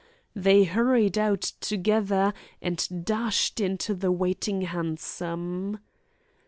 They 0.35 0.63
hurried 0.63 1.15
out 1.19 1.41
together, 1.59 2.33
and 2.59 3.05
dashed 3.05 3.59
into 3.59 3.93
the 3.93 4.11
waiting 4.11 4.61
hansom. 4.61 5.77